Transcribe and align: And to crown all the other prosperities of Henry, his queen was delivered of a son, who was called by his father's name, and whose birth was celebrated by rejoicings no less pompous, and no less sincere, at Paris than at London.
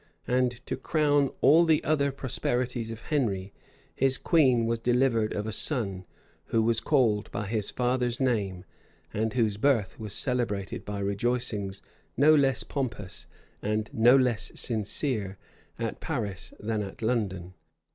And 0.25 0.65
to 0.65 0.75
crown 0.77 1.29
all 1.41 1.63
the 1.63 1.83
other 1.83 2.11
prosperities 2.11 2.89
of 2.89 3.01
Henry, 3.03 3.53
his 3.93 4.17
queen 4.17 4.65
was 4.65 4.79
delivered 4.79 5.31
of 5.31 5.45
a 5.45 5.53
son, 5.53 6.05
who 6.45 6.63
was 6.63 6.79
called 6.79 7.29
by 7.29 7.45
his 7.45 7.69
father's 7.69 8.19
name, 8.19 8.65
and 9.13 9.33
whose 9.33 9.57
birth 9.57 9.99
was 9.99 10.15
celebrated 10.15 10.85
by 10.85 10.97
rejoicings 11.01 11.83
no 12.17 12.33
less 12.33 12.63
pompous, 12.63 13.27
and 13.61 13.91
no 13.93 14.15
less 14.17 14.51
sincere, 14.59 15.37
at 15.77 15.99
Paris 15.99 16.51
than 16.59 16.81
at 16.81 17.03
London. 17.03 17.53